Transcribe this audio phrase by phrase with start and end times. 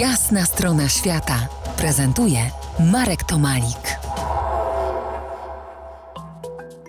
[0.00, 1.48] Jasna strona świata
[1.78, 2.38] prezentuje
[2.92, 3.98] Marek Tomalik.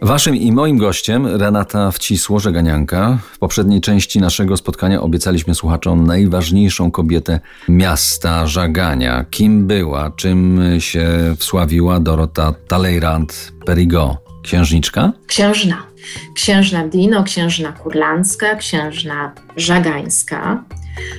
[0.01, 3.17] Waszym i moim gościem Renata Wcisło-Żeganianka.
[3.33, 7.39] W poprzedniej części naszego spotkania obiecaliśmy słuchaczom najważniejszą kobietę
[7.69, 9.25] miasta Żagania.
[9.29, 14.15] Kim była, czym się wsławiła Dorota Talleyrand-Perigot?
[14.43, 15.11] Księżniczka?
[15.27, 15.83] Księżna.
[16.35, 20.63] Księżna Dino, księżna kurlandzka, księżna żagańska.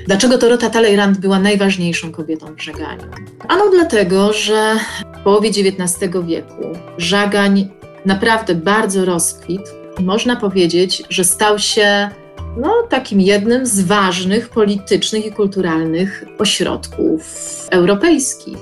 [0.07, 3.05] Dlaczego Dorota Talleyrand była najważniejszą kobietą w Żaganiu?
[3.49, 4.77] Ano dlatego, że
[5.21, 6.63] w połowie XIX wieku
[6.99, 7.69] Żagań
[8.07, 9.71] naprawdę bardzo rozkwitł.
[10.01, 12.11] Można powiedzieć, że stał się
[12.57, 17.23] no, takim jednym z ważnych politycznych i kulturalnych ośrodków
[17.71, 18.59] europejskich.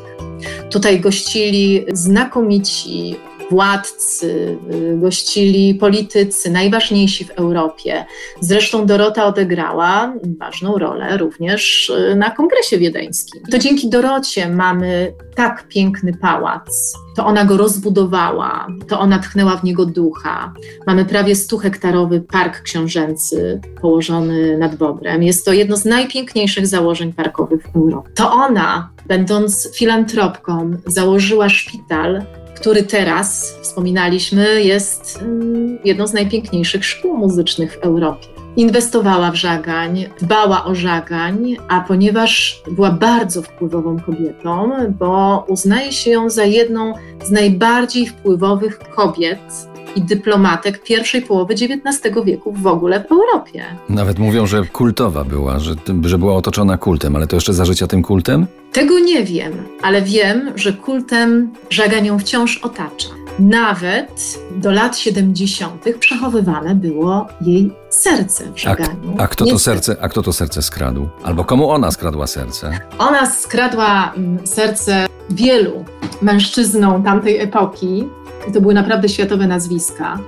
[0.70, 3.16] Tutaj gościli znakomici
[3.50, 8.04] władcy, y, gościli politycy, najważniejsi w Europie.
[8.40, 13.42] Zresztą Dorota odegrała ważną rolę również y, na Kongresie Wiedeńskim.
[13.50, 16.94] To dzięki Dorocie mamy tak piękny pałac.
[17.16, 20.52] To ona go rozbudowała, to ona tchnęła w niego ducha.
[20.86, 25.22] Mamy prawie 100-hektarowy park książęcy położony nad Bobrem.
[25.22, 28.10] Jest to jedno z najpiękniejszych założeń parkowych w Europie.
[28.14, 32.22] To ona, będąc filantropką, założyła szpital
[32.56, 38.26] który teraz, wspominaliśmy, jest mm, jedną z najpiękniejszych szkół muzycznych w Europie.
[38.56, 46.10] Inwestowała w żagań, dbała o żagań, a ponieważ była bardzo wpływową kobietą, bo uznaje się
[46.10, 46.92] ją za jedną
[47.24, 53.64] z najbardziej wpływowych kobiet i dyplomatek pierwszej połowy XIX wieku w ogóle w Europie.
[53.88, 57.86] Nawet mówią, że kultowa była, że, że była otoczona kultem, ale to jeszcze za życia
[57.86, 58.46] tym kultem?
[58.72, 63.08] Tego nie wiem, ale wiem, że kultem Żagań ją wciąż otacza.
[63.38, 65.84] Nawet do lat 70.
[66.00, 69.14] przechowywane było jej serce w Żaganiu.
[69.18, 71.08] A, a, kto to serce, a kto to serce skradł?
[71.24, 72.78] Albo komu ona skradła serce?
[72.98, 75.84] Ona skradła mm, serce wielu
[76.22, 78.04] mężczyznom tamtej epoki,
[78.48, 80.18] i to były naprawdę światowe nazwiska.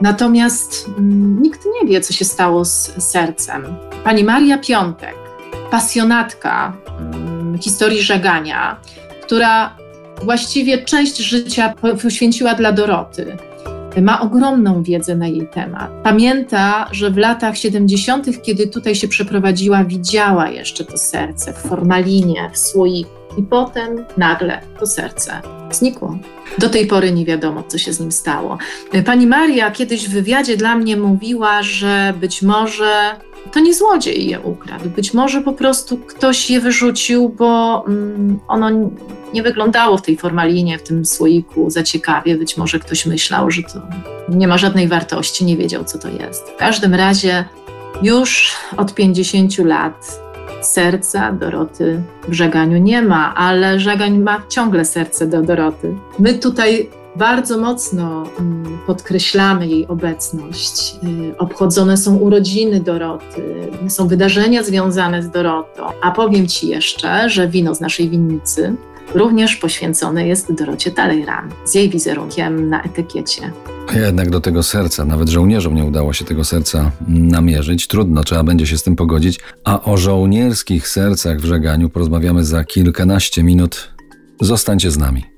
[0.00, 3.76] Natomiast mm, nikt nie wie, co się stało z sercem.
[4.04, 5.14] Pani Maria Piątek,
[5.70, 8.80] pasjonatka mm, historii żegania,
[9.22, 9.76] która
[10.22, 13.36] właściwie część życia poświęciła dla Doroty.
[14.02, 15.90] Ma ogromną wiedzę na jej temat.
[16.02, 22.50] Pamięta, że w latach 70., kiedy tutaj się przeprowadziła, widziała jeszcze to serce w formalinie,
[22.52, 23.10] w słoiku.
[23.38, 25.32] I potem nagle to serce
[25.70, 26.18] znikło.
[26.58, 28.58] Do tej pory nie wiadomo, co się z nim stało.
[29.06, 33.16] Pani Maria kiedyś w wywiadzie dla mnie mówiła, że być może
[33.52, 34.90] to nie złodziej je ukradł.
[34.90, 38.70] Być może po prostu ktoś je wyrzucił, bo mm, ono
[39.34, 42.36] nie wyglądało w tej formalinie, w tym słoiku za ciekawie.
[42.36, 43.80] Być może ktoś myślał, że to
[44.28, 46.48] nie ma żadnej wartości, nie wiedział, co to jest.
[46.48, 47.44] W każdym razie
[48.02, 50.18] już od 50 lat
[50.60, 55.94] serca Doroty w Żeganiu nie ma, ale Żegań ma ciągle serce do Doroty.
[56.18, 60.94] My tutaj bardzo mocno mm, podkreślamy jej obecność.
[61.04, 65.82] Y, obchodzone są urodziny Doroty, są wydarzenia związane z Dorotą.
[66.02, 68.76] A powiem Ci jeszcze, że wino z naszej winnicy
[69.14, 73.52] również poświęcone jest Dorocie Talleyrand z jej wizerunkiem na etykiecie.
[73.94, 77.86] Jednak do tego serca, nawet żołnierzom nie udało się tego serca namierzyć.
[77.86, 79.40] Trudno, trzeba będzie się z tym pogodzić.
[79.64, 83.94] A o żołnierskich sercach w żeganiu porozmawiamy za kilkanaście minut.
[84.40, 85.37] Zostańcie z nami.